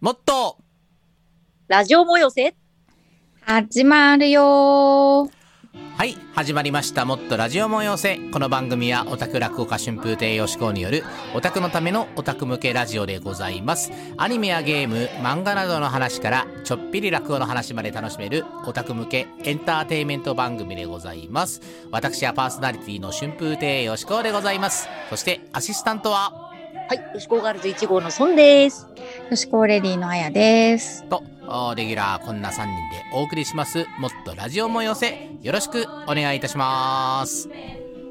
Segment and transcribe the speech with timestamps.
[0.00, 0.56] もっと。
[1.68, 2.54] ラジオもよせ
[3.42, 5.30] 始まるよー。
[5.94, 7.04] はい始まりました。
[7.04, 13.92] もっとラジオもよせこの番組はオタク落語家春風亭よしこうによるオタクのためのオタク向けラジオでございます。
[14.16, 21.60] アニメやゲーム漫画などの話からちょっぴり落語の話まで楽しめるオタク向けエンターテインメント番組でございます。
[21.90, 24.88] 私はパーソナリティの春風亭よしこうでございます。
[25.10, 26.49] そしてアシスタントは
[26.90, 28.88] はい、よしこガールズ1号のソンです。
[29.30, 31.04] よしこレディのあやです。
[31.04, 32.66] とおレギュラーこんな3人で
[33.14, 37.48] お送りしますもっとラジオもよせよろしくお願いいたします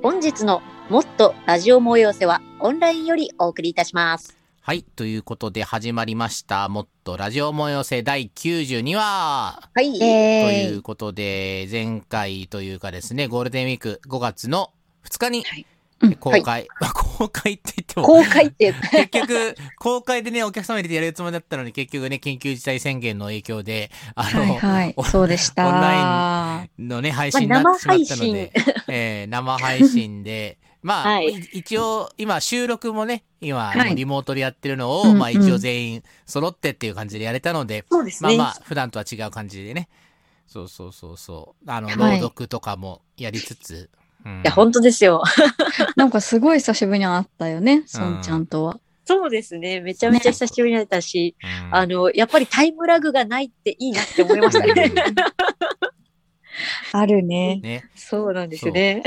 [0.02, 4.38] 本日のもっとラジオもよせはオンラインよりお送りいたします。
[4.62, 4.84] はい。
[4.84, 6.70] ということで始まりました。
[6.70, 9.70] もっとラジオもよせ第92話。
[9.74, 10.00] はい。
[10.00, 14.72] とえいうことで、前回というかですね、ゴールデンウィーク5月の
[15.04, 15.79] 2日にはいうん
[16.20, 18.74] 公開、まあ 公開って言っても、公開って、
[19.12, 25.04] 結局、公開でね、お客様入れてやるつもりだったのに、結局ね、緊急事態宣言の影響で、あー、の、はいはいお。
[25.04, 25.68] そうでした。
[25.68, 28.52] オンラのね、配信になってしまったので、
[28.88, 38.38] えー生配信で、まあ、はいい一応、今、収録もね、今、はいリモートでやってるのを、まあ一応全員揃ってっていう感じでやれたので、そうですね。
[38.38, 39.90] まあまあ、普段とは違う感じでね。
[40.48, 41.72] そうそうそうそう。
[41.72, 43.90] あの、はい朗読とかもやりつつ。
[44.26, 45.24] うんいや、本当ですよ。
[45.96, 48.80] なんかすごい久しぶりに会ったよね、そんちゃんとは。
[49.06, 49.82] そうですね。
[49.82, 54.94] めちゃめちゃ久しぶりになったし、うんあの、やっぱりタイムラグがないっていいなって思いましたね。
[56.92, 57.60] あるね。
[57.62, 59.04] ね、そうなんですね。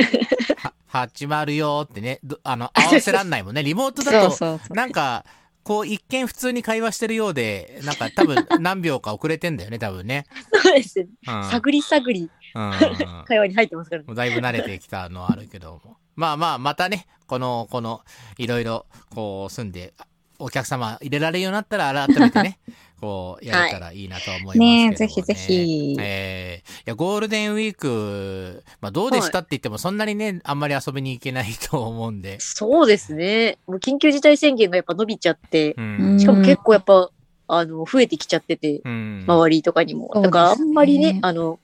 [0.57, 0.73] は、
[1.09, 3.63] 始まるよってね、どあの、 合わせらんないもんね。
[3.63, 4.75] リモートそだと、うそうそう。
[4.75, 5.25] なんか、
[5.63, 10.27] こう、一見普通に会話してるようで、なんか多分何秒か遅れてんだよね、多分ね。
[10.53, 11.07] そうですね。
[11.29, 11.45] うん。
[11.51, 12.31] 探り探りうん。
[12.53, 14.06] 会話に入ってますからね。
[14.06, 15.97] もうだいぶ慣れてきたのはあるけども。
[16.14, 18.03] まあまあ、またね、この、この、
[18.36, 19.95] いろいろ、こう、住んで、
[20.39, 22.58] お客様入れられるようになったら、改めてね、
[23.00, 24.86] こう、やれたらいいなとは思いますけどもね。
[24.89, 32.39] ねえぜひぜひえーいや、ゴールデンウィーク、まあどうでしたって言っても、そんなにね、あんまり遊びに行けないと思うんで。
[32.41, 33.58] そうですね。
[33.67, 36.20] もう緊急事態宣言がやっぱ伸びちゃって、うん。
[36.20, 37.08] しかも結構やっぱ、
[37.48, 39.24] あの、増えてきちゃってて、うん。
[39.27, 40.11] 周りとかにも。
[40.14, 41.58] だからあんまりね、あの、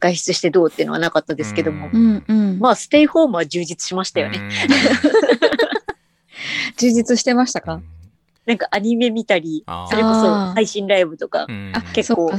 [0.00, 1.88] 外出してどうっていうのはなかったですけども。
[1.92, 2.58] ううんうん。
[2.58, 4.38] まあ、ステイホームは充実しましたよね。
[4.38, 4.48] うん
[6.76, 7.80] 充実してましたか？
[8.46, 11.46] なんかアニメ見たりそれこそ配信ライブとか
[11.92, 12.30] 結構。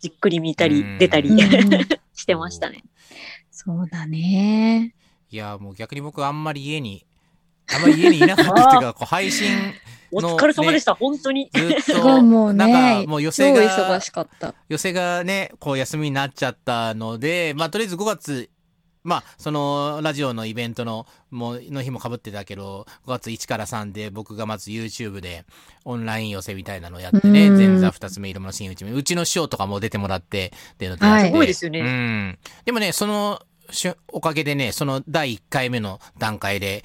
[0.00, 1.30] じっくり見たりうん、出たり
[2.14, 2.82] してましたね。
[3.50, 4.94] そうだね。
[5.30, 7.04] いや、もう逆に僕あんまり家に、
[7.72, 9.48] あんまり家にいなかったっていうか、こう配信
[10.12, 11.50] お疲れ様でした、本当に。
[11.52, 14.54] ずっすごいと、もうなんねか、もう寄超せ忙が、しかった。
[14.68, 18.50] 寄せがね、こう休みになっちゃったので、まあとりあえず5月、
[19.04, 25.44] まあ、その、ラジオのイベントの、もう、の日も被ってたけど、5月1から3で僕がまず YouTube で
[25.84, 31.82] オンライン寄せみたいなのやってね、うん前座二つ目色の新内目、うちの師匠とかも出てもらって、っていうのではいすごいですようね。
[31.82, 32.38] ん。
[32.64, 36.82] でもね、その、しゅおかげでね、その第1回目の段階で、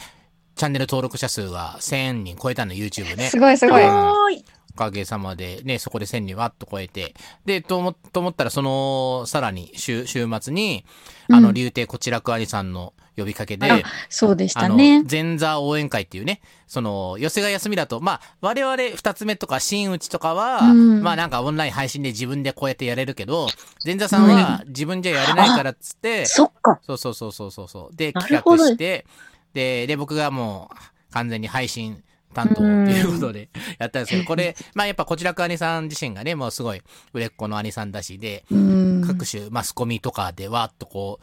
[0.60, 3.30] チャンネル登録者数が1000人超えたの、YouTube ね。
[3.30, 3.84] すごいすごい。
[3.86, 7.16] おかげさまで、ね、そこで1000人わっと超えて、
[7.46, 10.84] で、と思と思ったら、その、さらに週、週末に、
[11.32, 15.06] あの、うん竜亭こちらく兄さんの呼びかけで、あそうでしあの、たね。
[15.10, 23.48] 前座応援会っていうね、その、寄せが休みだと、まあ、我々二つ目とか新内とかは、うんまあなんかオンライン配信で自分でこうやってやれるけど、
[23.86, 26.82] 前座さんは自分じゃやれないからっつって、そっか。
[26.86, 27.96] そうそうそうそうそうそう。
[27.96, 29.06] で、企画して、
[29.54, 33.50] で、で、僕がもう完全に配信担当っていうことで
[33.80, 36.82] やったんですけど、これ、まあやっぱこちらく兄さん自身がね、もうすごい
[37.14, 39.04] 売れっ子の兄さんだしで、うん。
[39.06, 41.20] 各種マスコミとかでわーっとこ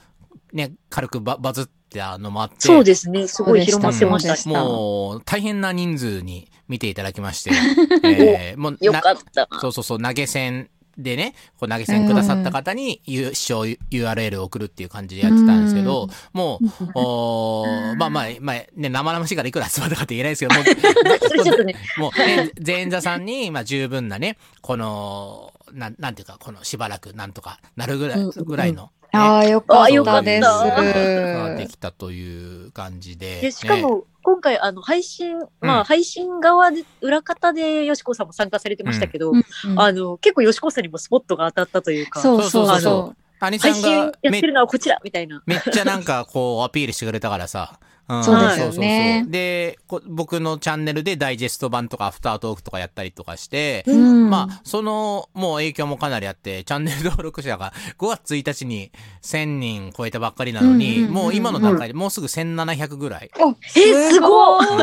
[0.52, 3.28] う、ね、軽くババズったのもあって、そうですね。
[3.28, 7.50] すごい広まってましたしたもう大変な人数に見ていただきまして、
[8.04, 9.48] えーもうよなかった。
[9.60, 10.68] そうそうそう、投げ銭
[10.98, 20.64] でね、こう投げ銭くださった方に、U 視聴 URL を送るっていう感じでやってたんですけど、もう、おーまあまあ、まあ、ね、生々しいからいくら集まったかって言えないですけど、もう、
[22.00, 30.42] もうね、前座さんに、まあ十分なね、この、なん、なんていうか、このしばらくなんとかなるぐらい、うんぐらいの、ねああ、よかあよかったです。
[30.42, 33.40] ができたという感じで。
[33.40, 45.42] で、しかも、今回、あの、配信、まあ、配信側で、裏方でよしこさんも参加されてましたけど、うんうんあの、結構よしこさんにもスポットが当たったというか、そうそうそうそ兄さん配信やがめってるのはこちらみたいな。
[45.46, 47.78] めっちゃなんかこうアピールしてくれたからさ。
[48.08, 53.92] んそうですよねそうそうそうでこ、僕のチャンネルでダイジェスト版とかアフタートークとかやったりとかして、う。
[53.92, 54.30] うん。
[54.30, 58.92] まあ、その、もう影響もかなりあって、チャンネル登録者が5月1日に
[59.22, 63.30] 1000人超えたばっかりなのに、うんうんうんうんもう今の段階でもうすぐ1700ぐらい。
[63.40, 64.76] おえすごいうん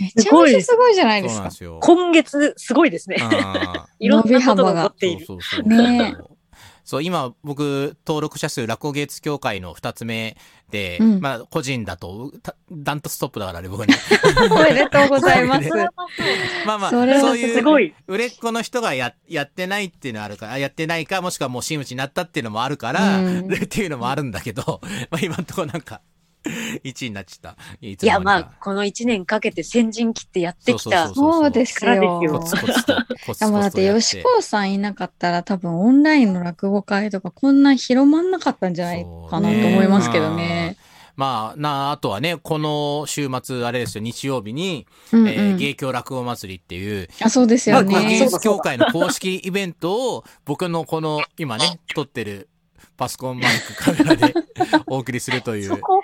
[0.00, 1.50] めちゃめちゃすごいじゃないですか。
[1.50, 1.78] すよ。
[1.82, 3.16] 今月すごいですね。
[3.98, 5.26] いろんなことが起こっている。
[5.26, 6.14] そうそうそうね
[6.88, 10.38] そう今僕登録者数落語芸術協会の2つ目
[10.70, 11.20] で、うん。
[11.20, 13.92] まあ個人だとたダントツトップだからね僕に
[14.50, 15.68] おめでとうございます。
[16.64, 17.04] まあまあそ
[17.36, 17.94] いう。
[18.06, 23.52] 売れっ子の人がややってないっていうのはあるからやってないかもしくはもう真打ちになったっていうのもあるから、うん。
[23.52, 24.80] っていうのもあるんだけど、
[25.10, 26.00] まあ今のところなんか
[26.84, 27.56] 1位になっちゃった。
[27.80, 31.08] いいや、まああ、この一年かけて先陣切ってやってきた。
[31.14, 32.20] そうです力よ。
[32.30, 32.94] コツコツと
[33.26, 40.76] コツでもだって、コツとやって吉川さんいなかったら多分オンラインの落語会とかこんな広まんなかったんじゃないかなと思いますけどね。
[41.16, 45.28] まあ、なあ、あとはね、この週末、あれですよ、日曜日に、うんうん。
[45.28, 48.18] えー芸協落語祭りっていう、あ、そうですよまあ、この芸ね。
[48.20, 52.48] 術協会の公式イベントを、僕のこの、今ね、撮ってる
[52.98, 54.34] パソコンマイクカメラで
[54.88, 56.02] お送りするという、そこ、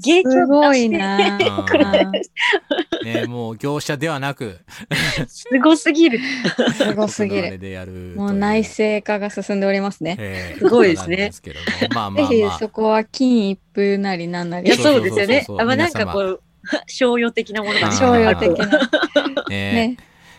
[0.00, 1.16] 芸すごいな。
[1.16, 2.12] なうん
[3.04, 4.58] ね、もう業者ではなく、
[5.28, 6.18] すごすぎる。
[6.74, 7.56] すごすぎる。
[7.60, 8.16] でやるという。
[8.16, 10.16] もう内製化が進んでおりますね。
[10.18, 11.40] えーすごいですねす
[11.94, 12.58] まあまぜひあまあ。
[12.58, 14.76] そこは金一封なりなんないりや、。
[14.76, 15.46] そうですよね。
[15.48, 16.42] あまあ、なんかこう、
[16.88, 18.66] 商用的なものが商用的な
[19.48, 19.96] ね ね、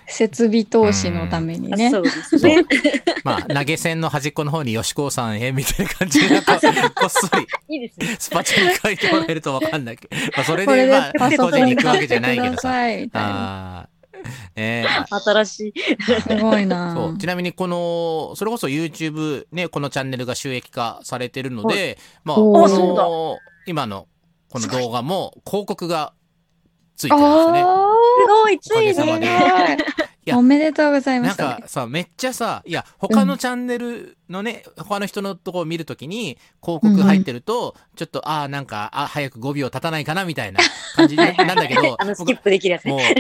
[0.09, 1.99] 設備投資のためにねあそ。
[1.99, 2.65] うですね。
[3.23, 6.53] まあ、投げ銭の端っこの方に吉高さんへみたいな感じで、 こ
[7.05, 8.15] っそり、いいですね。
[8.19, 12.69] スパチャに書いてもらえるとわかんないけど、まあ、それで、まあ、でパソ個人にコン買行くわけじゃないけどさ。
[13.13, 13.99] あー
[14.55, 16.01] ね新しい。
[16.21, 17.17] すごいな そう。
[17.17, 24.07] ちなみに、この、それこそ YouTube ね、このチャンネルが収益化されてるので、まあ、おこの、今の、
[24.49, 26.13] この動画も広告が
[26.95, 27.88] ついてるんですね。
[28.23, 29.21] あすごい、ついおかげさまに。
[29.21, 29.27] で
[30.25, 31.37] いやおめでとうございまなんす。
[31.37, 40.59] かさ、めっちゃさ、いや、他のチャンネルのね、他の人のとこを見るときに、広告入ってると、ちょっと、ああ、なんか、あ早く5秒経たないかな、みたいな
[40.95, 43.15] 感じなんだけど あの、スキップできるやつもうね。、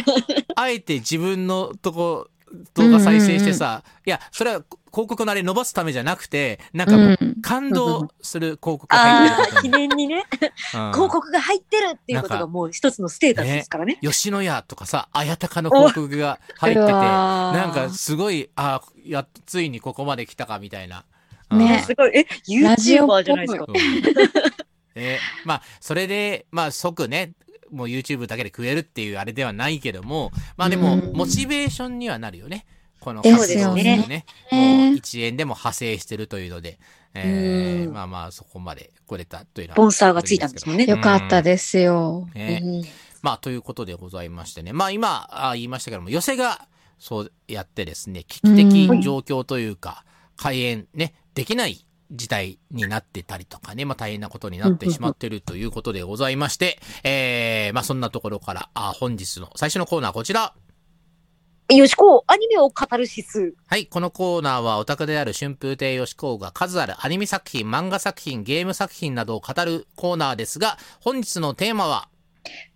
[0.55, 2.27] あえて自分のとこ、
[2.73, 9.69] 動画再生してさ、いや、それは広告のあれ伸ばすためじゃなくて、なんかもう、うん感動する広告が入ってることに。
[9.69, 10.25] 念にね、
[10.73, 13.97] うん広告が入ってるっていうことがもう一つのステータスですからね。
[14.01, 21.05] 吉野家とかさ、綾鷹の広告が入ってて、なんかすごい、ああ、やついにここまで来たかみたいな。
[21.51, 22.11] うんねすごい。
[22.17, 22.27] え、
[22.61, 23.65] ラジオっぽ YouTuber いじゃないですか。
[24.95, 27.31] えまあ、それで、まあ、即ね、
[27.71, 32.65] もう YouTube だけで食えるっていうあれではないけども、まあでも、うんモチベーションにはなるよね。
[32.99, 34.25] このですよね。
[34.51, 34.61] もう
[34.95, 36.79] 1円でも派生してるというので、
[37.13, 39.75] えーうんまあまあ、そこまで来れたというのは。
[39.75, 40.85] スポンサーがついたんですもんね。
[40.85, 42.27] よかったですよ。
[42.35, 42.83] ねうん
[43.21, 44.73] まあ、ということでございましてね。
[44.73, 46.67] まあ、今、あ言いましたけども、寄せが、
[46.99, 50.05] そうやってですね、危機的状況というか、
[50.37, 60.53] 開演ね、できない事態になってたりとかね、まあ大変なことになってしまっているということでございまして、えー、まあそんなところから、あ本日の最初のコーナーこちら。
[61.71, 63.53] よしこ、アニメを語る指数。
[63.67, 72.09] はい、このコーナーはオタクである春風亭よしこうが数あるアニメ作品、漫画作品、ゲーム作品などを語るコーナーですが、本日のテーマは、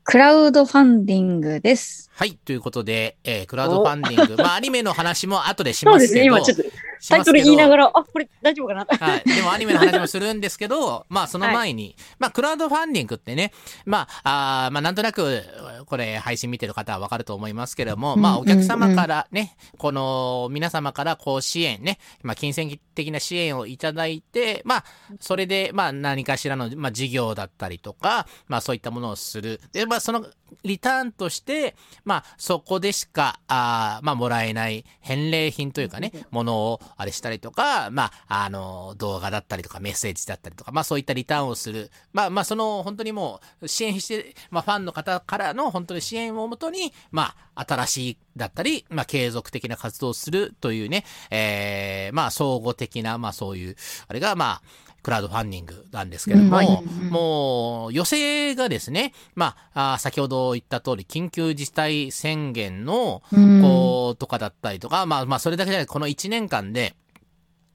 [0.04, 2.12] クラウドファンディングです。
[2.16, 8.86] はい、ということで、えー、クラウドファンディング、 まあアニメの話も後でしそうですね、ますけど、今ちょっとしタイトルますけど言いながら、あ、これ大丈夫かな？
[8.88, 9.24] はい。
[9.26, 13.52] でもアニメの話もするんですけど、まあその前に、まあクラウドファンディングってね、
[13.86, 15.42] まあ、あーまあなんとなく、
[15.88, 24.86] これ配信見てる方はわかると思いますけれども、まあお客様からね、この皆様からこう支援ね、まあ金銭的な支援をいただいて、まあ
[25.20, 29.60] それでまあ何かしらの、まあ事業だったりとか、まあそういったものをする。
[29.74, 30.28] で、まあその
[30.64, 41.92] リターンとして、まあそこでしか、あーまあもらえない返礼品というかね、ものをあれしたりとか、まあ、あの、動画だったりとかメッセージだったりとか、まあそういったリターンをする。
[42.12, 53.76] まあまあその本当にもう支援して、まあファンの方からの本当に支援をもとに、まあ新しいだったり、まあ継続的な活動をするというね、えー、まあ総合的な、まあそういう、
[54.08, 54.62] あれがまあ、
[55.04, 56.82] クラウドファンディングなんですけども、
[57.12, 63.62] もう、寄せがですね、まあ、先ほど言った通り、緊急事態宣言の、うん。
[63.62, 66.96] こう、とかだったりとか、まあまあ、それだけじゃない、この1年間で、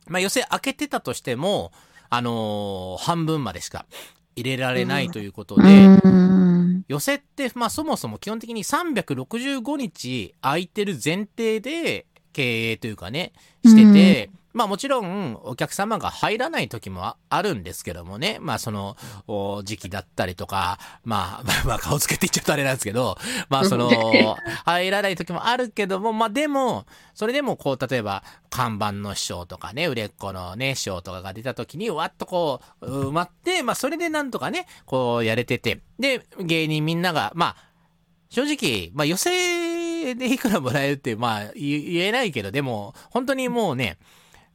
[0.07, 1.71] まあ、寄せ開けてたとしても、
[2.11, 3.85] あのー半分までしか
[4.35, 6.85] 入れられないということで、うん。
[6.89, 13.33] 寄せって、まあ、そもそも基本的に365日空いてる前提で経営というかね、
[13.65, 18.97] してて、まあもちろんお客様が入らない時もああるんですけどもね、まあその
[19.29, 23.17] お時期だったりとか、まあ、ま あまあ顔つけて言っちゃうとあれなんですけど、
[23.49, 23.89] まあその、
[24.65, 37.69] 入らない時もあるけども、まあでも、それでもこう、例えば看板の師匠とかね、売れっ子のね、師匠とかが出た時に、わっとこう、埋まって、まあそれでなんとかね、こうやれてて、で、芸人みんなが、まあ、
[38.29, 43.99] 正直、まあ、寄せでいくらもらえるって、まあ、言言えないけど、でも、本当にもうね、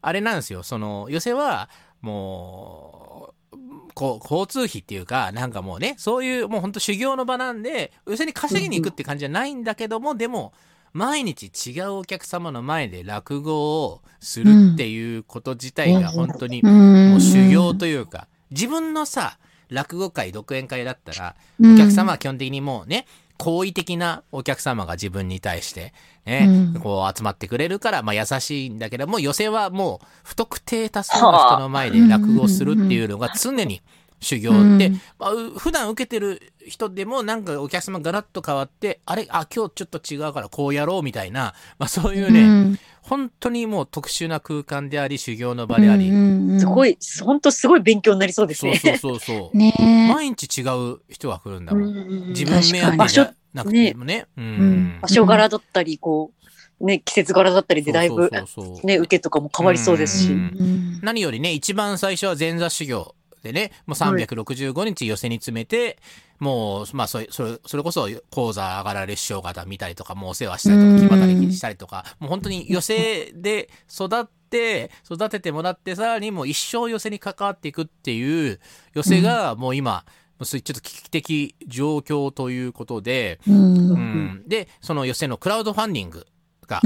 [0.04, 1.70] あれなんですよ、その、寄せは、
[2.02, 3.58] もう、
[3.96, 10.54] こう、交通費っていうか、なんかもうね、そういう、もう本当修行の場なんで、寄せに稼ぎに行くって感じじゃないんだけども、でも、
[10.92, 23.08] 毎日違うお客様の前で落語をするっていうこと自体が本当に、もう修行というか、自分のさ、落語会、独演会だったら、お客様は基本的にもうね、
[23.38, 25.94] 好意的なお客様が自分に対して、
[26.26, 26.82] ね、うん。
[26.82, 33.82] こう集まってくれるから、まあ優しいんだけども、寄席はもう不特定多数の人の前で落語するっていうのが常に
[34.20, 35.02] 修行で、うん。
[35.20, 46.10] まあ、う普段受けてる人でもなんかお客様ガラッと変わって、あれ、あ、今日ちょっと違うからこうやろうみたいな、まあそういうね、うん本当にもう特殊な空間であり、修行の場であり、
[46.58, 46.92] すごい。
[46.92, 48.78] い、本当すごい勉強になりそうですね。
[48.78, 49.58] そうそうそう。
[49.58, 50.14] ねえ。
[50.14, 51.84] 毎日違う人が来るんだもん。
[51.84, 54.28] うん自分目当て場所じゃなくてもね。
[54.38, 56.32] うんうん場所柄だったり、こ
[56.80, 60.32] う、ね、季節柄だったりでだいぶ、そうそうそうね、受けとかも変わりそうですし。
[60.32, 63.14] うんうん何よりね、一番最初は前座修行
[63.44, 66.00] でね、もう365日寄せに詰めて、
[66.40, 78.62] もう、まあ、それ、それ、それこそ、講座上がられ師匠方見たりとか、もうお世話したりとか、うん気渡りしたりとか、もう本当に寄せで育って、育ててもらって、さらにもう一生寄せに関わっていくっていう
[78.94, 80.06] 寄せが、もう今、
[80.40, 83.92] もうそういうちょっと危機的状況ということで、うん。
[83.92, 86.26] うん、で、その寄せのクラウドファンディング
[86.66, 86.82] が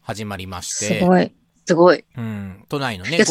[0.00, 1.32] 始まりましすて、ごい。
[1.66, 2.04] すごい。
[2.16, 3.24] うん、都内のねで、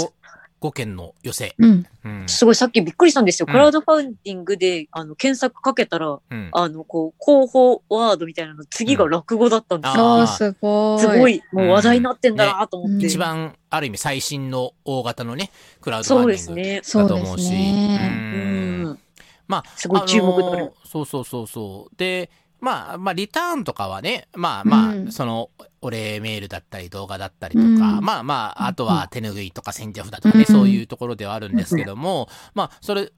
[0.61, 1.55] 5, 5件の寄せ。
[1.57, 1.85] うん。
[2.05, 3.45] うんすごい、さっきびっくりしたんですよ。
[3.47, 10.21] うんクラウドファンディングで、あの、検索かけたら、うんあの、こう、候補ワードみたいなの、次が落語だったんですよ。
[10.21, 10.99] あすごい。
[11.01, 12.93] すごい、もう話題になってんだなと思って。
[12.95, 15.51] うん一番、ある意味最新の大型のね、
[15.81, 16.81] クラウドフそうァンディングですね。
[16.83, 17.49] そうですだと思うし。
[17.51, 17.99] ね。
[18.01, 18.99] ううんん。
[19.47, 21.95] まあ、すごい注目のあのーそうそうそうそう。
[21.97, 22.29] で、
[22.61, 25.49] まあ、まあ、リターンとかはね、まあまあ、うんその、
[25.81, 27.79] お礼メールだったり動画だったりとか、うん。
[27.79, 30.55] まあまあ、あとは手拭いとか千社札とかね、うん。
[30.55, 33.11] そういうところではあるんですけども、まあ、それ、う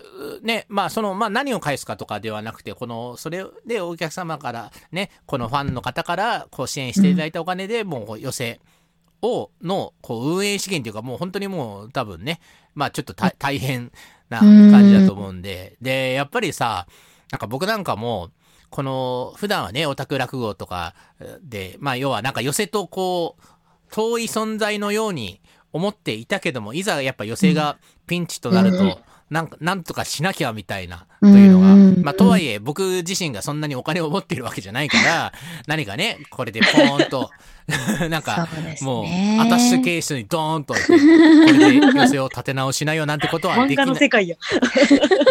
[0.43, 8.61] ね、まあ、その、まあ、何を返すかとかではなくて、この、それでお客様から、ね、このファンの方から、こう、支援していただいたお金で、もう、寄せ
[9.21, 12.39] を、の、こう、運営資源というか、もう本当にもう、多分ね、
[12.75, 13.91] まあ、ちょっとた大変
[14.29, 16.87] な感じだと思うんで、で、やっぱりさ、
[17.29, 18.29] なんか僕なんかも、
[18.73, 20.95] この、普段はね、オタク落語とか
[21.43, 23.43] で、まあ要はなんか寄せとこう、
[23.91, 27.77] 遠い存在のように思っていたけども、いざやっぱ寄せが
[28.07, 28.95] ピンチとなると、うん
[29.33, 35.33] なんか、なんとかしなきゃみたいな、というのが、うんまあとはいえ僕自身がそんなにお金を持っているわけじゃないから、
[35.65, 37.31] 何かね、これでポーンと、
[38.09, 38.47] なんか、
[38.81, 43.85] もう、ねアタッシュケースにドーンと、これで寄せを立て直しなよなんてことはできない。
[43.87, 44.35] の世界や。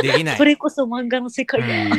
[0.03, 0.45] できない そ。
[0.45, 1.97] れこそ漫画の世界や。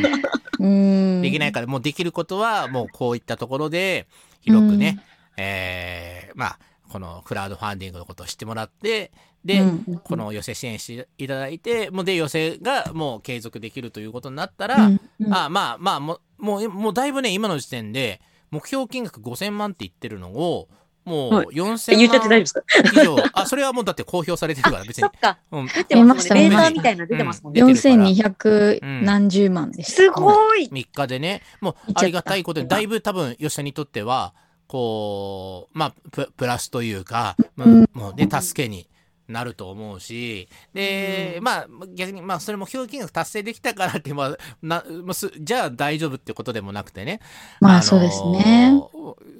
[0.59, 4.07] できないから、もうできることは、もうこういったところで、
[4.41, 4.99] 広くね、
[5.37, 9.11] えー、まあ、このクラウドファンディングのことを知ってもらって、
[9.43, 15.33] で、うんこの寄せ支援していただいて、もうで、寄せがもう継続できるということになったら、うんうん。
[15.33, 20.69] あまあまあ、もう、もう、もうだいぶね、今の時点で、目標金額5000万って言ってるのを、
[21.05, 21.47] もうはい。
[21.47, 22.63] 4000言っちゃって大丈夫万ですか？
[23.01, 25.01] 以上、あ、それはもうだって公表されてるから、別に。
[25.01, 25.11] そっ。
[25.19, 25.37] か。
[25.51, 26.03] うん、出てますね。
[26.03, 27.61] 見ましたレーザーみたいなの出てますもんね。
[27.61, 27.73] うん。
[27.73, 28.09] 出てるから。
[28.09, 29.93] 4200何十万でした。
[29.93, 30.69] すごい。
[30.71, 34.33] 3日でね、もうありがたいことで、だいぶ多分吉田にとっては、
[34.67, 38.87] こう、まあ、ププラスというか、まあうんもうね、助けに
[39.27, 44.83] なると思うし、で、まあ、逆に、まあ、それも標金額達成できたからって、まあ、な、
[45.39, 47.19] じゃあ大丈夫ってことでもなくてね。
[47.61, 48.73] のまあそうですね。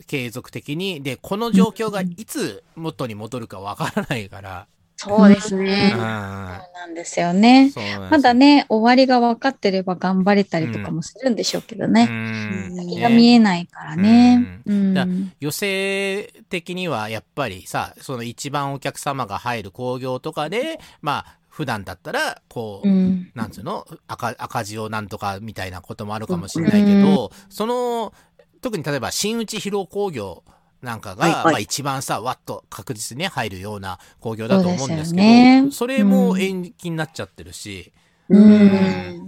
[0.08, 4.68] 継続的に、で、この状況がいつ元に戻るかわからないから、
[5.04, 5.66] そうですうん。
[5.66, 5.90] ね。
[5.92, 7.72] そうなんですよね。
[8.10, 12.06] まだね、終わりが分かってれば頑張れたりとかもするんでしょうけどうね。
[12.06, 14.62] ん先が見えないからね。
[14.66, 15.08] うんだ
[15.40, 23.86] 寄席的にはやっぱりさ、その一番お客様が入る興行とかで、まあ、普段だったら、こう、うんなんつうの？
[24.08, 28.14] 赤、赤字をなんとかみたいなこともあるかもしれないけど、その、
[28.62, 30.44] 特に例えば新内披露興行
[30.84, 31.44] なんかが、はいはい。
[31.46, 35.30] まあ一番さ、わっと確実にね入るような興行だと思うんですけど、そ
[35.66, 35.68] ね。
[35.72, 37.94] それも延期になっちゃってるし、
[38.30, 38.68] ううん。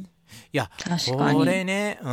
[0.02, 0.06] ん。
[0.52, 1.66] いや、確かこれに。
[1.66, 2.12] ね、うん、い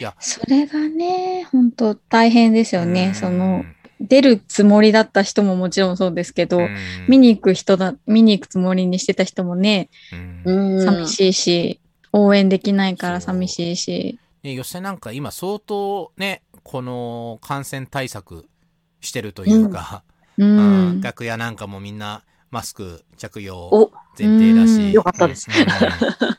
[0.00, 2.92] や、それがね、本当大変ですようん。
[2.92, 3.14] ね。
[3.14, 3.64] その、
[4.00, 6.76] 出るつもりだった人ももちろんそうですけど、うん。
[7.08, 9.88] 見に行く人だ、見に行くつもりにしてた人もね、
[10.44, 11.80] 寂しいし、
[12.12, 14.18] 応援できないから寂しいし。
[14.42, 18.48] ね、寄せなんか今相当ね、この感染対策
[19.00, 20.02] してるというか、
[20.36, 20.98] ううん。
[20.98, 21.00] ん。
[21.00, 24.80] 楽屋なんかもみんなマスク着用お、前提だし。
[24.80, 24.90] うん。
[24.90, 25.48] よかったです。
[25.48, 25.56] うん。
[25.56, 25.68] うんよ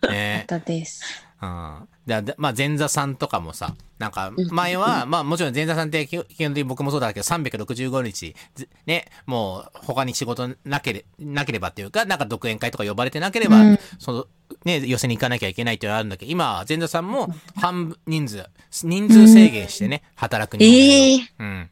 [0.02, 1.24] かねったです。
[1.42, 13.80] うんででまあ、前座さんとかもさ、なんかうん、前は、まあ、もちろん前座さんって基本的に僕もそうだけど、365日、ずね、もう、他に仕事なけれなければっていうか、なんか独演会とか呼ばれてなければ、うん。
[14.00, 14.28] その、
[14.64, 18.46] ね、寄せに行かなきゃいけないっていうのがあるんだけど、今は前座さんも半分人数、
[18.84, 20.74] 人数制限してね、働く人数を。
[20.74, 21.70] ええうん。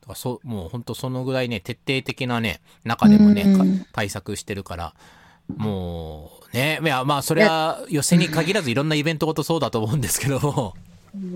[0.00, 3.46] だからそう、もう本当そのぐらいね、徹底的なね、中でもね、
[3.92, 4.94] 対策してるから、
[5.56, 10.74] もう、ね、いや、まあ、それは寄せに限らずいろんなイベントごとそうだと思うんですけども、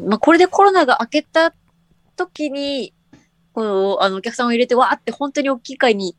[0.06, 1.54] まあ、これでコロナが明けた
[2.16, 2.92] 時に、
[3.52, 6.16] この、あの、お客さんを入れて、わーって本当に大きい会に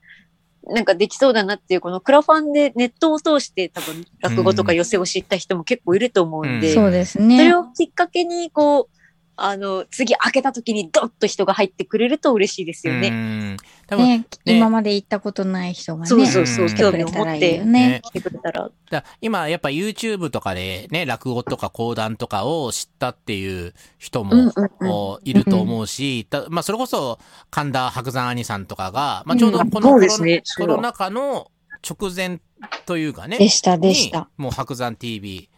[0.68, 6.74] なんかできそうだなっていう、このクラファンでネットを通して多分落語とか寄せを知った人も結構いると思うんで、うん。
[6.76, 7.56] そうですそれね。
[7.56, 8.95] をきっかけに、こう、
[9.38, 13.10] あの、次開けた時にドッと人が入ってくれると嬉しいですようね。
[13.10, 13.58] ん。
[13.88, 18.02] 多分、ね、今まで行ったことない人がね、そうそうそう、興味をくれたらいい持ってよね。
[18.04, 18.70] 来てくれたら。
[18.90, 24.90] だ今やっぱ YouTube とかでね、落語とか講談とかを知ったっていう人も、うんうんうん。
[24.90, 27.20] おいると思うし、たまあ、それこそ
[27.52, 31.52] 神田伯山兄さんとかが、まあ、ちょうどうんこのコロ,、ねコロナ禍の
[31.88, 32.40] 直前
[32.86, 34.26] というかね、でした、でしたに。
[34.38, 35.50] もう白山 TV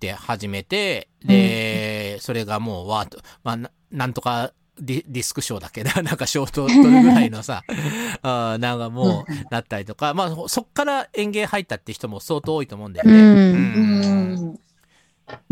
[0.00, 7.62] で始めて、で、それがもうわと、まあ、ななんとかディディスクショーだっけな、 なんかショート撮るぐらいのさ、
[8.22, 13.18] あーなんかもうなったりとか、まあそっから園芸入ったって人も相当多いと思うんだよね。
[13.18, 14.60] うんうん。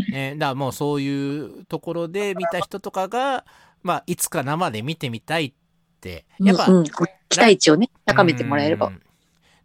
[0.09, 3.45] ね、だからもうそういうところで見た人とかが、
[3.81, 5.53] まあいつか生で見てみたいっ
[5.99, 6.85] て、やっぱ、うんうん
[7.27, 8.91] 期待値をね、高めてもらえればう。
[8.91, 9.01] ん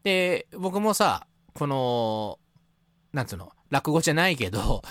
[0.02, 2.38] で、僕もさ、この、
[3.12, 4.82] なんつうの、落語じゃないけど、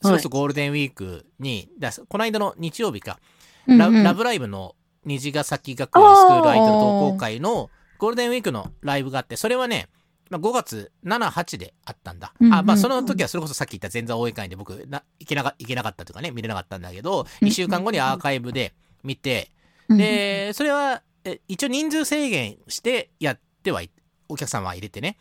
[0.00, 3.18] それこそゴールデンウィークに、だこの間の日曜日か、
[3.66, 4.02] ラうんうん。
[4.02, 6.78] ラブライブの虹ヶ崎学園スクールアイドル同
[7.12, 9.88] 好会のゴールデンウィークのライブがあって、それはね、
[10.30, 12.32] まあ、5月7、8であったんだ。
[12.40, 18.72] うんうんあ、まあその時はそれこそさっき言った前座応援会で僕な行けなか、行けなかったというかね、見れなかったんだけど、うん2週間後にアーカイブで
[19.02, 19.50] 見て、
[19.88, 23.90] うんで、それは、え一応人数制限してやってはい、
[24.28, 25.18] お客様入れてね、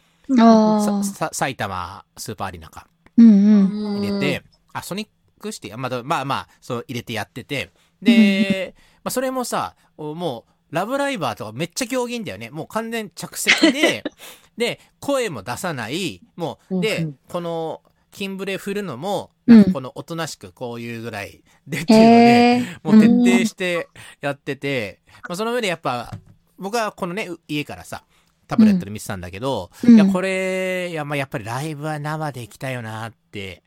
[1.31, 2.87] 埼玉スーパーアリーナか。
[3.19, 12.49] 入れて、あ、ソニックシティ、まあ、まあまあ、そう入れてやってて、で、まあそれもさ、おもう、ラブライバーとかめっちゃ行儀んだよね。
[12.51, 14.03] もう完全着席で、
[14.57, 19.31] で、声も出さない、もう、で、この、キンブレ振るのも、
[19.71, 23.87] このおとなしくこういうぐらいでっていうので、もう徹底して
[24.21, 26.11] やってて、まあ、その上でやっぱ、
[26.57, 28.03] 僕はこのね、う家からさ、
[28.49, 29.95] タブレットで見てたんだけど、うん。
[29.95, 33.61] いや、これ、いや、まあ、やっぱりライブは生で行きたいよなって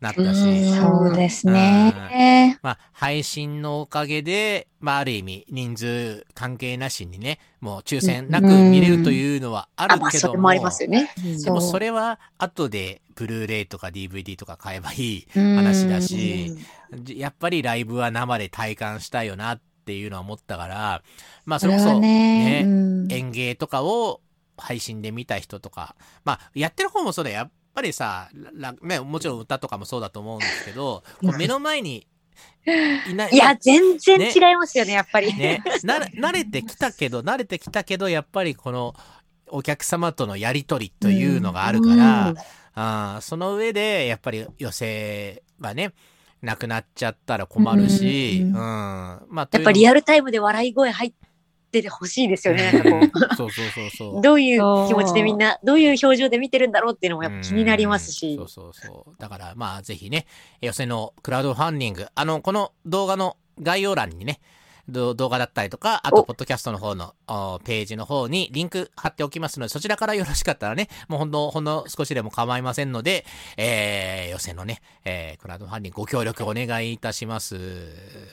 [0.00, 2.58] なったし、うんそうですね。
[2.62, 11.12] まあ、配信のおかげで、まあ、ある意味、人数関係なしにね、もう抽選なく見れるというのはあるけども、それもありますよね。
[11.44, 16.56] でもそれは後でブルーレイとか DVD とか買えばいい話だし、
[16.94, 21.02] じやっぱりライブは生で体感したいよなっていうのは思ったから、
[21.44, 24.20] まあそれこそねね、うん演芸とかを
[24.56, 27.36] 配信で見た人とか、まあやってる方もそうだよ。
[27.36, 32.06] やっぱりさ、らね、もちろん歌とかもそうだと思うんですけど、こう目の前に
[33.10, 33.30] いない。
[33.34, 35.34] いや、全然違いますよね、やっぱり。
[35.34, 38.94] ね、な慣れてきたけど、慣れてきたけど、やっぱりこの
[39.48, 42.36] お客様とのやりとりというのがあるから、うん
[42.74, 45.92] あーその上で、やっぱり寄せがね、
[46.42, 48.56] なくなっちゃったら困るし、ううんん。
[48.56, 51.12] まあ、アやっぱリアルタイムで笑い声入っ
[51.70, 52.64] ててほしいですよね。
[52.72, 53.00] なんかこ
[53.36, 54.20] そうそうそうそうう。
[54.20, 58.36] どういう気持ちでみんな、どういう表情で見てるんだろうっていうのもやっぱ気になりますしうん。
[58.38, 59.14] そうそうそう。
[59.20, 60.26] だからまあぜひね、
[60.60, 64.42] 寄せのクラウドファンディング、あの、この動画の概要欄にね、ど
[64.88, 73.24] 動画だったりとか、あと、おポッドキャストの方のおページの方にリンク貼っておきますので、そちらからよろしかったらね、もうほんの、ほんの少しでも構いませんので、
[73.56, 77.56] えー、寄せのね、えー、クラウドファンディングご協力お願いいたします。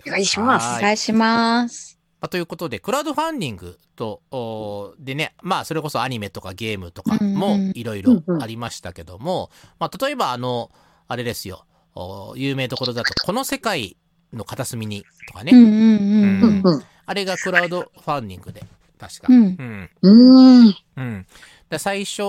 [0.07, 0.67] お願いします。
[0.67, 0.79] はい。
[0.79, 1.99] お願いします。
[2.21, 7.71] まあ、ということで、クラウドファンディングと、おでね、まあ、それこそアニメとかゲームとかうんもうん。
[7.75, 10.71] いろいろありましたけども、まあ、例えば、あの、
[11.07, 13.97] あれですよ、お有名どころだと、この世界
[14.33, 15.51] の片隅にとかね、
[17.05, 18.63] あれがクラウドファンディングで、
[18.99, 19.27] 確か。
[19.29, 19.89] うんうん。
[20.01, 20.67] うん。
[20.67, 20.75] うん。
[20.97, 21.25] うん。
[21.69, 22.21] で最初、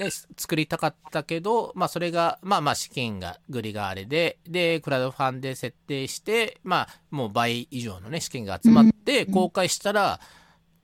[0.00, 10.20] ね、作りたかったけど、まあそれが、まあまあ資金がグリがあれで、で、クラウドファンで設定して、まあもう倍以上のね、資金が集まって、うん公開したら、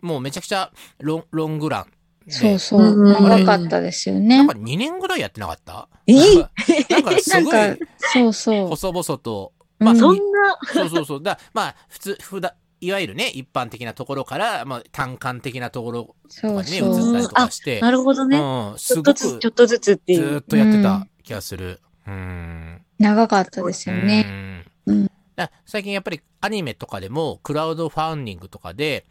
[0.00, 1.86] もうめちゃくちゃロンロングラン
[2.26, 2.32] で。
[2.32, 2.80] そうそう。
[2.82, 4.54] うん長かったですよねなんか。
[4.54, 5.88] 2年ぐらいやってなかった？
[6.06, 6.14] え
[6.88, 8.68] なんかすごいそうそう。
[8.68, 10.20] 細々と、まあ、うんそんな、
[10.72, 11.22] そうそうそう。
[11.22, 17.10] だまあ、普通、ふだ、いわゆるね、一般的なところから、まあ、単管的なところとかにね、移そう。
[17.10, 18.38] ったりとかして、なるほどね。
[18.38, 20.20] うん、ちすごく、ょっとずつ、ちょっとずつっていう。
[20.20, 21.80] ずーっとやってた気がする。
[22.06, 22.82] うん。
[22.98, 24.26] 長かったですよね。
[24.86, 25.12] うん
[25.64, 29.06] 最近やっぱりアニメとかでもクラウドファンディングとかで、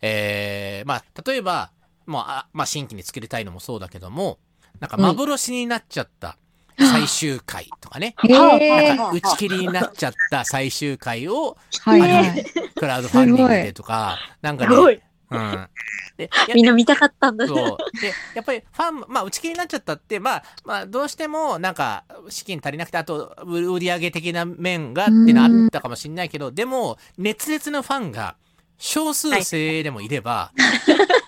[0.00, 1.70] えー、まあ、例えば、
[2.06, 4.38] もう、あまあ、新規に作りたいのもそうだけども、
[4.80, 6.38] なんか幻になっちゃった
[6.78, 12.44] 最終回とかね、へえなんか打ち切りになっちゃった最終回をはいはい。
[12.74, 15.02] クラウドファンディングでとか、なんかね。
[15.30, 15.68] うん。
[16.16, 17.46] で、やみんな見たかったんだ。
[17.46, 18.00] そう。
[18.00, 28.36] で、やっぱりファン、まあ、打ち切りになっちゃったって、まあ、まあ、どうしても、なんか、資金足りなくて、あと、売り上げ的な面がっていうのあったかもしれないけど、でも、熱烈なファンが、
[28.78, 30.52] 少数生でもいれば。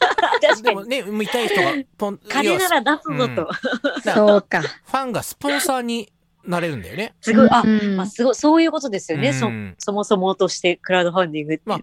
[0.63, 3.49] でもね、見たい人が、ポン、 金なら出すぞうんと。
[4.15, 4.61] そうか。
[4.61, 6.13] ファンがスポンサーに
[6.45, 7.15] なれるんだよね。
[7.21, 7.49] すごい。
[7.51, 9.33] あ、うんまあ、すごい、そういうことですよね。
[9.33, 11.63] そうんそもそもとしてクラウドファンディングって。
[11.67, 11.81] まあ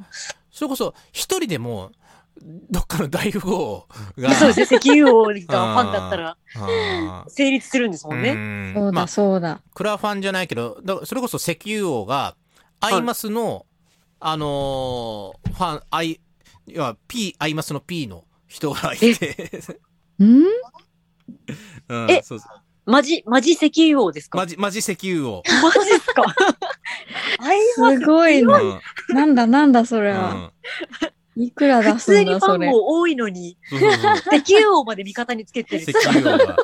[0.51, 1.91] それこそ、一人でも、
[2.69, 3.87] どっかの大富豪
[4.17, 4.79] が、 そうですね。
[4.81, 6.37] 石油王がファンだったら
[7.27, 8.31] 成立するんですもんね。
[8.31, 9.61] うんそうだまあそうだ。
[9.73, 12.35] クラファンじゃないけど、だそれこそ石油王が、
[12.81, 13.65] アイマスの、
[14.19, 16.19] あのーファン、アイ、
[16.67, 18.24] 要は P、アイマスの P の
[18.55, 19.35] 人がいて、
[20.23, 20.43] ん？
[21.89, 24.37] うんえそうそうマジ、マジ石油王ですか？
[24.37, 25.43] マジ、マジ石油王。
[25.63, 26.23] マジですか？
[27.75, 28.59] すごいな。
[28.61, 30.33] うんなんだなんだそれうは。
[30.33, 30.51] ん
[31.37, 32.59] いくら出普すんだそれ。
[32.59, 35.91] 通にファンも多いのに、そうそうそう石油王まで味方につけてる石。
[36.07, 36.55] 油王が。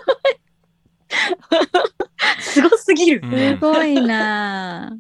[2.40, 3.22] すごすぎる。
[3.24, 5.00] うんすごいなっ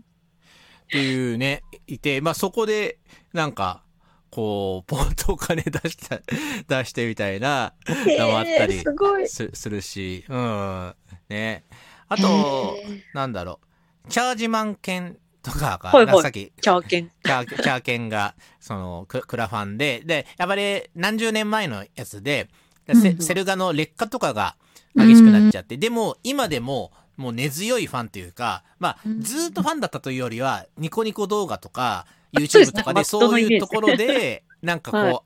[0.91, 2.97] ていうね、いて、まあそこで、
[3.31, 3.83] なんか、
[4.31, 6.19] こう、ポンとお金出した、
[6.67, 7.73] 出してみたいな、
[8.17, 9.27] のもあったりえーすごい。
[9.27, 10.95] すするし、うん。
[11.29, 11.65] ね。
[12.07, 12.77] あと、
[13.13, 13.59] なんだろ
[14.05, 17.09] う、チャージマン券とかが、はいさっき、チャーケン。
[17.09, 22.49] チャー、チャー券が、その、ククラファンで、で、やっぱり何十年前のやつで、
[22.85, 23.21] でセうん。
[23.21, 24.55] セルガの劣化とかが
[24.95, 29.21] 激しくなっちゃって、でも、今でも、もう根強いファンというか、まあ、うん。
[29.21, 35.19] ずーっとファンだったというよりは、ニコニコ動画とか、YouTube とかでそういうところで、 なんかこう、はい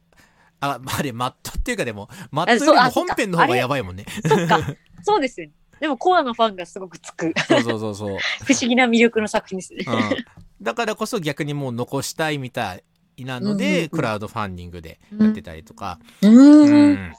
[0.62, 4.06] あ、まあ、あれ、マットっていうかでも、マットよりも本編の方がやばいもんね。
[4.26, 4.60] そっか。
[5.04, 5.54] そうですよね。
[5.80, 7.34] でもコアのファンがすごくつく。
[7.48, 8.18] そうそうそうそう。
[8.46, 9.86] 不思議な魅力の作品ですね。
[9.86, 12.76] うん、だからこそ逆にもう残したいみた
[13.18, 16.00] いなので、うんうんうんクラウドファンディングでやってたりとか。
[16.22, 17.14] ううんん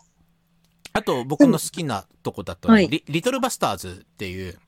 [0.92, 4.59] あと、僕の好きなとこだと、はいリ、リトルバスターズっていう、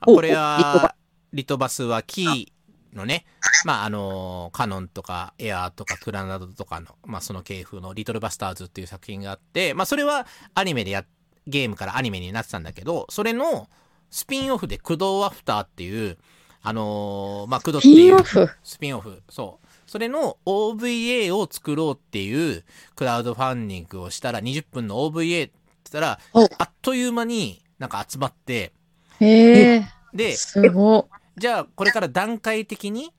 [0.00, 0.94] これは、
[1.34, 2.46] リトバスはキー
[2.94, 3.24] のね、
[3.64, 11.04] まあ、あの、カノンとかエアーとかクラナドとかの、まあ、その系譜のリトルバスターズっていう作品があって、まあ、それはアニメでや、
[11.46, 13.68] ゲームからアニメになってたんだけど、それの
[14.10, 16.16] スピンオフで駆動アフターっていう、
[16.62, 18.48] あのーまあ、駆動ってピいうンオフ？
[18.62, 19.22] スピンオフ。
[19.28, 19.66] そう。
[19.86, 22.64] それの OVA を作ろうっていう
[22.96, 28.72] クラウドファンディングをしたら20分の OVA って言ったらお、あっという間になんか集まって、
[29.20, 29.88] へえ。
[30.14, 33.12] で、すごじゃあこれから段階的に、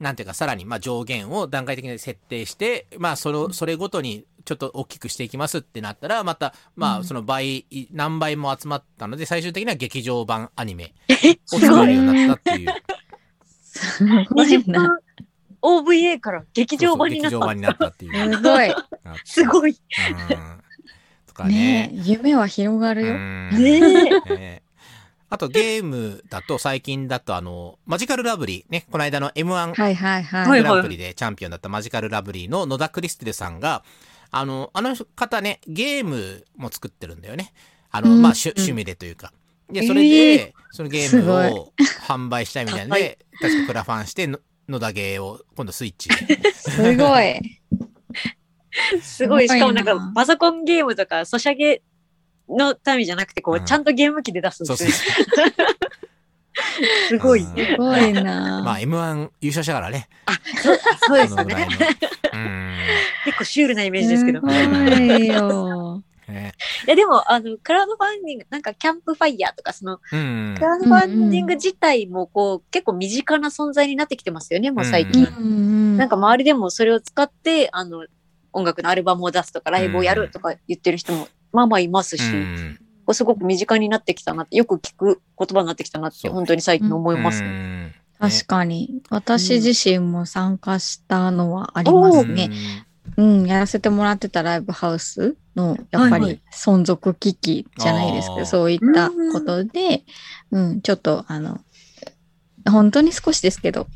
[0.00, 12.70] なんていうかさらにまあ上限を段階的に設定して、まあそれ、それごとにちょっと大きくしていきますってなったら、また、まあその倍、何倍も集まったので、最終的には劇場版アニメを作れるようになったっていう。
[12.70, 12.74] い。
[13.54, 14.64] すご20い
[15.62, 17.38] OVA から劇場版になった。
[17.38, 18.34] そうそう劇場版になったっていう。
[18.34, 18.74] すごい。
[19.24, 19.70] すごい。
[20.30, 20.62] うん
[21.32, 23.14] とかね夢は広がるよ。
[23.14, 23.76] うんね
[24.26, 24.36] え。
[24.36, 24.61] ね
[25.32, 30.46] あとゲームだと最近だとあの、マジカルラブリーね、この間の M1 はいはいは。
[30.46, 33.82] はいいグランプリでチャンピオンだったマジカルラブリーの野田クリステルさんが、
[34.30, 37.54] あの、あの方ね、ゲームも作ってるんだよね。
[37.90, 39.32] あの、うんまあ、趣趣味でというか。
[39.70, 41.72] で、それえで、そのゲームを
[42.06, 46.16] 販売したいみたいなので、確かクラファンしての、野田ゲーを今度スイッチで。
[46.52, 47.40] すごい。
[49.00, 49.48] すごい。
[49.48, 51.80] しかもなんか、パソコンゲームとか、ソシャゲ
[52.56, 55.52] のためじゃなくて、こう、うんちゃんとゲーム機で出すんですそうね。
[57.08, 57.40] すごい。
[57.40, 58.62] うんすごいな。
[58.62, 60.08] まあ、M1 優勝したからね。
[61.06, 61.68] そうですね。
[63.24, 64.40] 結構シュールなイメージですけど。
[64.40, 66.02] すごいいよ。
[66.28, 66.52] ね
[66.86, 70.62] や、でも、あの、クラウドファンディング、なんか、キャンプファイヤーとか、その、うんク。
[70.64, 75.24] ラウドファンディング自体も、こう、結構身近な存在になってきてますよね、もう最う近。
[75.40, 78.06] んなんか、周りでもそれを使って、あの、
[78.52, 82.78] 音楽のアルバムを出すとか、ライブをやるとか言ってる人も、まあまあいますし、うん。
[83.12, 87.86] すごく身近になってきたなって、よく聞く言葉になってきたなって、本当に最近思いますうね。
[87.86, 87.94] ん。
[88.18, 89.02] 確かに。
[89.10, 92.50] 私自身も参加したのはありますね。
[93.16, 100.04] うん、やらせてもらってたライブハウスの、やっぱり存続危機じゃないですけど、そういったことで、
[100.50, 101.60] うん、ちょっとあの、
[102.70, 103.88] 本当に少しですけど、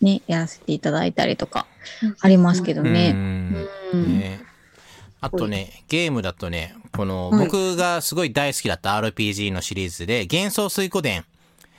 [0.00, 1.66] ね、やらせていただいたりとか、
[2.20, 2.92] ありますけどうん。
[2.92, 3.12] ね。
[3.92, 4.18] ううんん。
[4.18, 4.43] ね
[5.24, 7.44] あとね、ゲームだとね、この、はい。
[7.46, 11.24] 僕がすごい大好きだった RPG のシリーズで、幻想水湖伝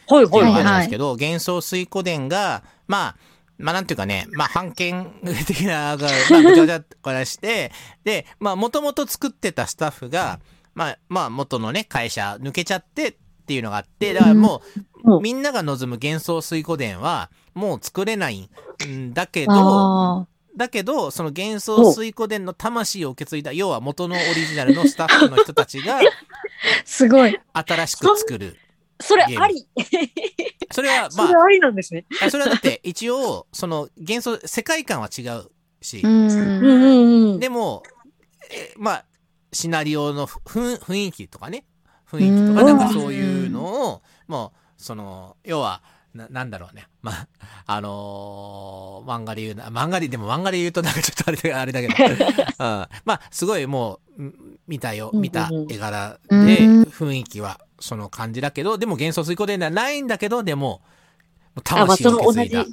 [0.07, 0.73] はいっていうのがはいはい。
[0.73, 3.15] あるんですけど、幻想水湖伝が、まあ、
[3.59, 5.13] まあなんていうかね、まあ判権
[5.45, 7.71] 的な、が まあぐちゃぐちゃっこらして、
[8.03, 10.39] で、まあもともと作ってたスタッフが、
[10.73, 14.63] まあ、まあ元のね、会社抜けちゃってっていうのがあって、だからも
[15.03, 15.21] う、うん。
[15.21, 18.49] みんなが望む幻想水湖伝は、もう作れない
[18.87, 20.27] んだけど、あ
[20.57, 26.03] だけど、その幻想水湖伝の魂を受け継いだ、要は元のオリジナルのスタッフの人たちがー
[26.85, 27.37] すごい。
[27.53, 28.57] 新しく作る。
[29.01, 29.67] それあり。
[30.71, 32.05] それは、そまれありなんですね。
[32.21, 36.07] あ、それはだって一応、その幻想、世界観は違うしう、。
[36.07, 37.39] うんんうんうん。
[37.39, 37.83] でも、
[38.49, 39.05] えまあ、
[39.51, 41.65] シナリオのふ雰囲気とかね、
[42.09, 45.81] 雰囲気とか、うんなんかそういうのを、もう、その、要は、
[46.15, 46.87] な、なんだろうね。
[47.01, 47.27] まあ、
[47.67, 52.17] あのー漫画で言うな、漫画で、でも漫画で言うとなんかちょっとあれだあれだけど、 うん、
[52.57, 54.33] まあ、すごいもう、ん
[54.67, 60.81] 見たよ、見た絵柄で、うん雰囲気はその感じだけど、でも幻想水湖伝ではないんだけど、でも、
[61.63, 62.65] 魂を受け継いだ。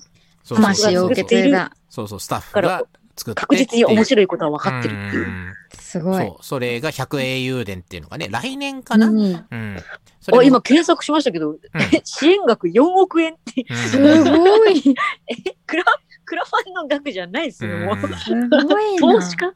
[0.48, 1.72] 魂を受け継いだ。
[1.90, 2.84] そうそう、スタッフが
[3.16, 5.26] 作って確実に面い白いことは分かってるっていう。
[5.26, 6.26] んすごい。
[6.26, 9.76] そう、それが100英雄伝っていうのがね、来年かな、うん、うん
[10.20, 11.56] それもあ今検索しましたけど、
[12.04, 14.82] 支援額4億円って、うんすごい。
[15.66, 15.84] クラ、
[16.24, 17.96] クラファンの額じゃないですよ、もう。
[17.96, 19.00] うんすごいな。
[19.00, 19.52] 投資家？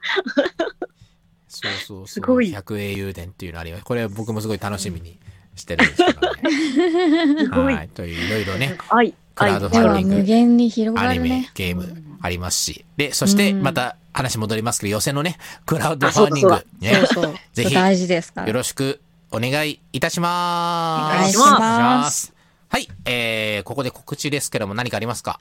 [1.49, 2.07] そうそうそう。
[2.09, 3.85] すごい100英雄伝っていうのあります。
[3.85, 5.19] これ僕もすごい楽しみに
[5.55, 7.40] してるんですけどね。
[7.45, 7.75] すごい。
[7.75, 7.88] はい。
[7.88, 11.51] という、いろいろね、愛、愛クラウドファンディング無限に広アニメがるね、。
[11.55, 12.85] ゲームありますし。
[12.96, 17.35] で、そしてうんまた話戻りますけど、寄せのね、クラウドファンディング、ねそうそう。
[17.52, 18.33] ぜひ大事です。
[18.37, 19.00] よろしく
[19.31, 21.16] お願いいたします。
[21.16, 22.33] お願いしますお願いします。
[22.68, 22.88] はい。
[23.05, 25.40] えー、ここで告知ですけども何かありますか？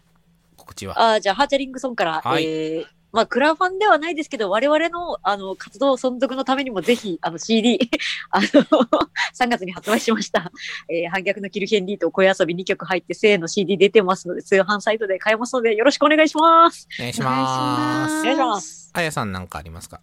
[0.58, 1.14] 告知は。
[1.14, 2.86] あじゃあ、ハーチャリングソンから、はいえー、
[3.16, 7.80] まあ、クラファンではないですけど、我々の、あの、活動存続のためにも、ぜひ、あの、CD、
[8.30, 8.46] あの、
[9.34, 10.52] 3月に発売しました。
[10.90, 16.90] えー、反逆のキルヒェンリーと声遊び2曲入って、正の CD 出てますので、通販サイトで買えますので、よろしくお願いします。
[17.00, 18.10] お願いしま。
[18.10, 18.92] すお願いします。
[18.94, 20.02] あやさんなんかありますか？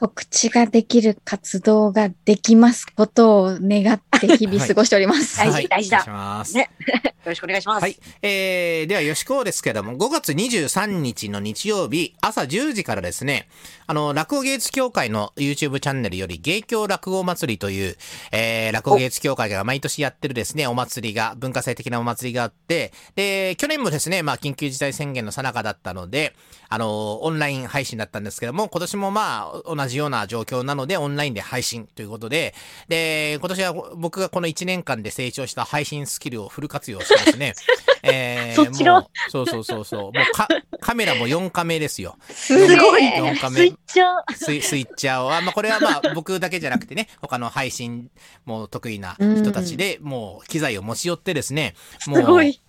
[0.00, 5.38] 告知ができる活動ができますことを願って日々過ごしております。
[5.38, 6.54] 大事はい大事だお願いします。
[6.54, 6.70] ね
[7.28, 7.82] よろしくお願いします。
[7.82, 7.96] はい。
[8.22, 13.48] えー、では、よしこうですけども、5月23日の日曜日、朝10時からですね、
[13.86, 17.96] あの、落語芸術協会の YouTube チャンネルより、芸協落語祭りという、
[18.32, 26.34] えー、落語芸術協会が毎年やってるですね、お祭りが、文化祭的なお祭りがあって、で、去年もですね、まあ、緊急事態宣言の最中だったので、
[26.68, 32.54] あの、オンライン配信だったんですけども、今年もまあ、同じような状況なので、オンラインで配信ということで、
[32.88, 37.54] で、今年は僕がこの1年間で成長した配信スキルをフル活用してですね、
[38.02, 40.00] えー、そっち側もうそうそうそうそう。
[40.00, 40.48] もうか、
[40.80, 42.16] カメラも4カメですよ。
[42.30, 43.76] すごい4カメスイッ。
[43.86, 44.34] チャー。
[44.34, 48.10] スイスイッチャーは、まあこれはまあ僕だけじゃなくてね、他の配信
[48.44, 51.74] も得意な人たちで、もう機材を持ち寄ってですね、
[52.06, 52.60] もうすごい。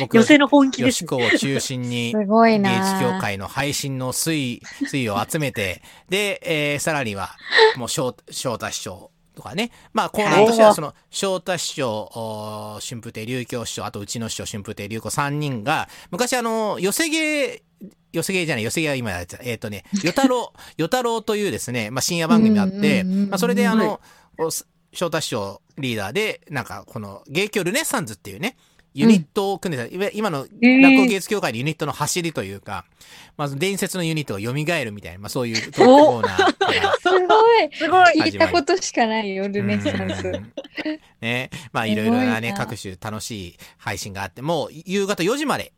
[0.00, 0.98] 僕、寄せの本気よです。
[0.98, 7.36] しこを中心に、 すごいな協会の配信の推移、推移を集めて、で、えー、さらには、
[7.76, 9.70] もう、翔翔太師匠とかね。
[9.92, 17.62] まあ、コーナーとしては、その、翔太師匠、お春風亭流京師匠、あとうちの師匠、春風亭流子3人が、昔あの、寄せ芸、
[18.12, 19.42] 寄せ芸じゃない、寄せ芸は今やってた。
[19.44, 24.00] えっ、とね、与太郎、 与太郎というですね、まあ、深夜番組があって、うんうんうんうんまあ、それであの、
[24.38, 28.56] お翔太師匠リーダーで、なんか、この、芸協ルネッサンズっていうね、
[28.94, 32.84] ユニットを組んでた、いわ今のー落語芸術協会のユニットの走りというか、
[33.36, 36.54] まず伝説のユニットが蘇るみたいな、まあそういうトークコーナー
[37.02, 37.70] すごい。
[37.72, 38.30] すごい。
[38.30, 40.28] 聞いたことしかないよ、ルネサンス。
[40.28, 40.52] うん
[41.20, 41.50] ね。
[41.72, 45.72] まあいろいろなね、各種楽しい配信があって、もう夕方4時まで、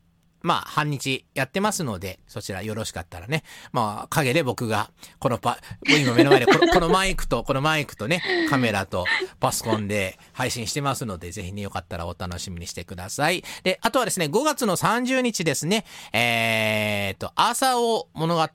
[0.47, 9.07] まあ半日やってますので、そちらよろしかったらね、まあ陰で僕が、このパ、今目の前でこの このマイクと、このマイクとね、カメラと
[9.41, 13.43] パソコンで配信してますので、ぜひね、よかったらお楽しみにしてください。
[13.65, 18.49] で、あとはですね、5月の30日ですね、えーと、朝尾物語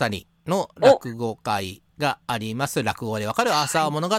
[0.47, 2.84] の落語会があります。
[2.84, 4.16] 落語でわかる朝尾物語。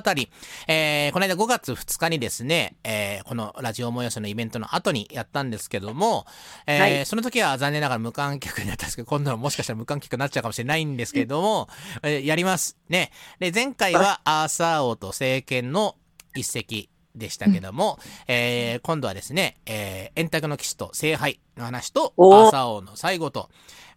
[0.68, 6.25] えー、この間5月2日にですね、えー、このラジオ催しのイベントの後にやったんですけども、
[6.66, 11.68] えーはいその時は残念ながら無観客になったんですけど、今度はもしかしたら無観客になっちゃうかもしれないんですけども、
[12.03, 12.79] えーやります。
[12.88, 13.11] ね。
[13.40, 15.97] で、前回は朝尾と政権の
[16.35, 23.51] 一席でしたけども、えー今度はですね、えー、円卓の騎士と聖杯の話と、おー朝尾の最後と、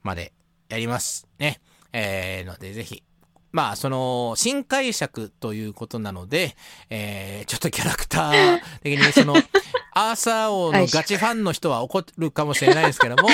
[0.05, 0.33] まで
[0.69, 1.27] やります。
[1.39, 1.59] ね。
[1.91, 3.03] えー、ので、ぜひ、
[3.55, 6.57] まあ、その、新解釈ということなので、
[6.89, 9.33] えー、ちょっとキャラクター的に、その、
[9.97, 13.29] アーサー王のガチファンの人は怒るかもしれないですけども、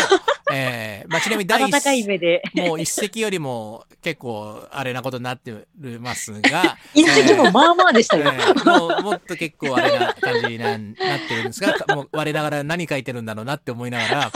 [0.53, 2.43] えー、まあ、ちなみに第一、目で。
[2.53, 5.65] もう一席よりも結構あれなことになって
[5.99, 8.25] ますが、 一席もまあまあでしたよ。
[8.25, 14.31] えーもうもっと結構あれな感じにななってるんですが、もう我ながら何書いてるんだろうなって思いながら、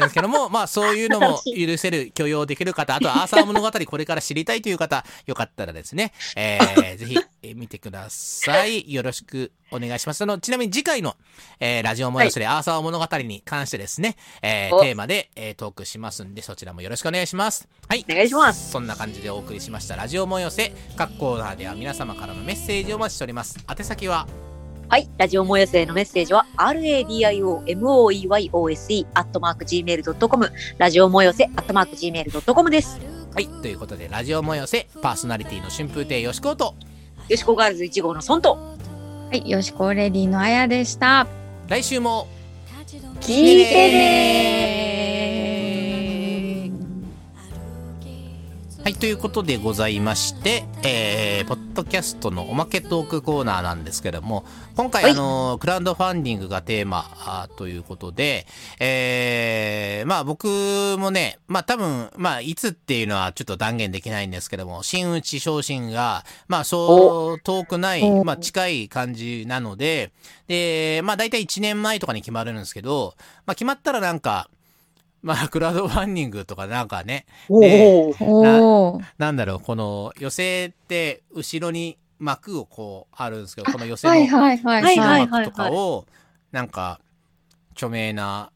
[0.00, 8.92] ですけども、まあそういうのも 許せる、許容できる方、あとはアーサー物語これから知りたいという方、よかったらですね、 えー、ぜひえー見てください。
[8.92, 10.22] よろしくお願いします。
[10.22, 11.16] あの、ちなみに次回の、
[11.58, 17.68] えーラジオもよそでアーサー物語に関してですね、えーおテーマで、えートークしますんで、そちらもよろしくお願いします。
[17.88, 18.04] はい。
[18.08, 18.70] お願いします。
[18.70, 24.26] そんな感じでお送りしましたラジオもよせ各コーナーでは皆様からのメッセージをお待ちしております宛先は
[24.90, 25.08] はい。
[25.18, 32.98] ラジオもよせのメッセージは、radiomoyose、アットマーク gmail.com、ラジオもよせ、アットマーク gmail.com です。
[33.32, 36.74] はいということでラジオもよせパーソナリティの春風亭よしこと
[37.28, 38.76] よしこガールズ1号のソンと、は
[39.32, 41.28] い、よしこレディのあやでした。
[41.68, 42.26] 来週も
[43.20, 44.89] 聞いてね
[48.82, 55.12] はいということでございましてえー、ポッドキャストのおまけトークコーナーなんですけども今回、はい。
[55.12, 58.46] あのクラウドファンディングがテーマあということで
[58.80, 60.46] えー、まあ僕
[60.98, 68.24] もねまあ多分まあいつっていうのはちょっと断言できないんですけども真打ち昇進がまあそう遠くないお。
[68.24, 70.10] まあ近い感じなので
[70.48, 73.14] でまあ大体1年前とかに決まるんですけど
[73.44, 74.48] まあ決まったらなんか
[75.22, 79.04] まあ、クラウドファンディングとかなんかね、おねーおー。
[79.18, 86.06] なんだろう、この寄せって後ろに幕をこうあるんですけど、この寄せのはいはいはいはいはい幕とかを、
[86.52, 87.00] なんか、
[87.72, 88.50] 著名な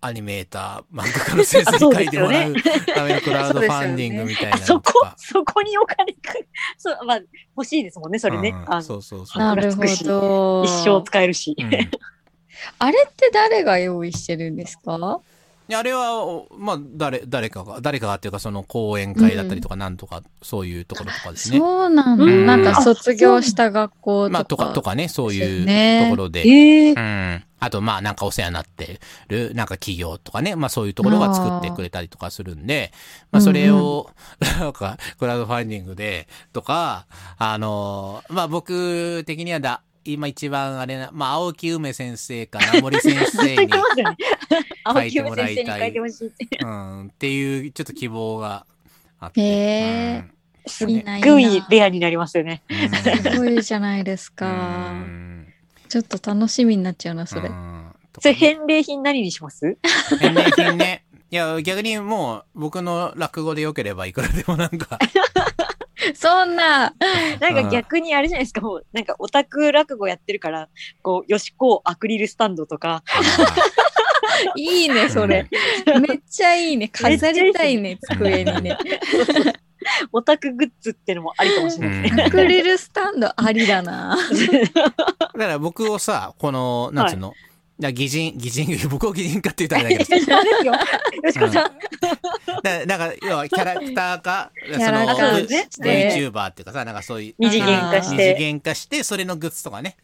[0.00, 2.54] アニメーター、漫画家の先生に書いてもらう
[2.94, 6.32] ためのクラウドファンディングみたいなあそこのとか。、 そこにお金か、
[6.78, 7.20] そう、まあ、
[7.56, 8.54] 欲しいですもんね、それね。
[8.70, 9.38] うんそうそうそう。
[9.38, 10.64] なるほど。
[10.64, 11.54] 一生使えるし。
[11.58, 11.70] うん
[12.78, 15.20] あれって誰が用意してるんですか？
[15.72, 21.58] あれは、おまあ、誰、誰かが、誰かがっていうか、その講演会だったりとか、なんとか、そういうところとかですね。
[21.58, 22.24] そうなんだ。
[22.24, 24.32] うんなんか卒業した学校とか。
[24.32, 26.42] まあ、とか、とかね、そういうところで。
[26.42, 27.44] ええうん。
[27.64, 32.92] あと、まあ、なんかお世話になってる、なんか企業とかね、まあそういうところが作ってくれたりとかするんで、
[33.32, 34.10] まあそれを、
[34.60, 37.06] なんか、クラウドファンディングで、とか、
[37.38, 43.72] あの、まあ僕的にはだ、今一番あれな、まあ青木梅先生か名森先生に
[44.92, 45.94] 書いてもらいたい。
[46.60, 48.66] うん、っていう、ちょっと希望が
[49.20, 49.40] あって。
[49.40, 50.18] へー。
[50.18, 50.30] うん。
[50.66, 52.62] すごいレアになりますよね。
[53.22, 54.46] すごいじゃないですうか。
[54.92, 55.46] ん。
[55.88, 57.50] ちょっと楽しみになっちゃうな、それ。
[58.20, 59.76] それ返礼品何にします？
[60.20, 61.04] 返礼品ね。
[61.30, 64.98] いや、逆にもう、僕の落語でよければいくらでもなんか、
[66.14, 66.94] そんな、
[67.40, 70.68] なんか逆にあれじゃないですか、もう、なんかオタク落語やってるから、
[71.02, 73.02] こう、よしこアクリルスタンドとか、
[74.56, 75.48] いいね、それ。
[76.08, 76.88] めっちゃいいね。
[76.88, 78.76] 飾りたいね、机にね。
[80.12, 82.22] オタクグッズってのもありかもしれないですね。
[82.24, 84.16] アクリルスタンドありだな。
[84.16, 87.38] だから僕をさ、この、なんつうの、だか
[87.80, 90.32] ら擬人、擬人、僕を擬人化って言ったらだけど
[90.64, 90.72] よ。
[91.22, 91.76] よしこさん。
[92.62, 98.34] だなんか、要は キャラクターか、その、ね VTuber っていうかさ、なんかそういう、二次元化し二次て。
[98.38, 99.96] 元化して、それのグッズとかね。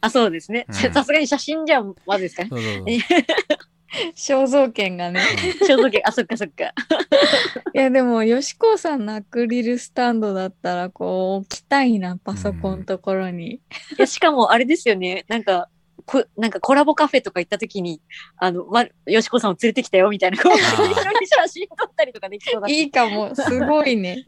[0.00, 0.66] あ、そうですね。
[0.68, 2.50] うんさすがに写真じゃまずですかね。
[4.16, 5.20] 肖像権がね。
[5.68, 6.74] 肖像権、あ、そっかそっか。
[7.74, 13.54] いや、でも、よしこさんのアクリルスタンドだったら、こう、置きたいな、パソコンのところに。
[13.54, 13.60] い
[13.98, 15.24] や、しかもあれですよね。
[15.28, 15.68] なんか、
[16.06, 18.00] こなんかコラボカフェとか行った時に、
[18.36, 24.26] あの、ま、よしこさんを連れてきたよみたいな、こう、ー一緒に写真撮ったりとかできそうだしいいかも、すごいね。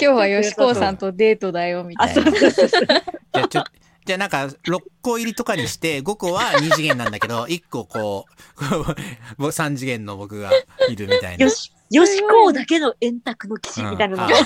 [0.00, 2.36] 今日はよしこさんとデートだよ、みたあ、いなそう。
[2.36, 2.86] そうそうそう。
[2.86, 3.64] じゃあちょ
[4.04, 8.94] じゃあなんか、6個入りとかにして、5個は2次元なんだけど、 1個こう、こう
[9.38, 10.50] 僕3次元の僕が
[10.90, 11.44] いるみたいな。
[11.44, 14.36] よし、よしこだけの円卓の騎士みたいなのがうんあ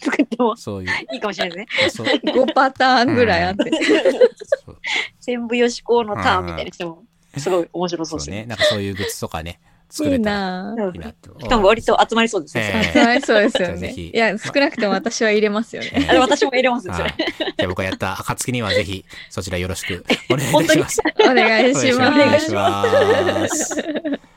[0.00, 0.90] 作ってもそういう。
[1.12, 2.10] いいかもしれないですね。
[2.10, 3.70] そう5パターンぐらいあって。
[5.20, 7.04] 全部よしこのターンみたいにしても、
[7.36, 8.36] すごい面白そそううですね。
[8.42, 8.46] ね。
[8.46, 11.28] なんかそういうグッズとかね、作れたらなうんいいなって。
[11.28, 12.82] しかも割と集まりそうですね。
[12.86, 13.90] えそれはい、そうですよね。
[13.92, 16.06] いや、少なくとも私は入れますよね。
[16.08, 17.02] あれ私も入れますよ、そ。
[17.02, 17.14] じゃ
[17.64, 21.00] あ僕がやった暁にはぜひ、そちらよろしくお願いします。
[21.28, 22.18] お願いしおます。
[22.18, 24.29] 願いします。